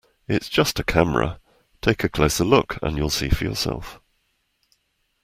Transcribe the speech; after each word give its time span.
It's 0.27 0.49
just 0.49 0.79
a 0.79 0.83
camera, 0.83 1.39
take 1.79 2.03
a 2.03 2.09
closer 2.09 2.43
look 2.43 2.79
and 2.81 2.97
you'll 2.97 3.11
see 3.11 3.29
for 3.29 3.43
yourself. 3.43 3.99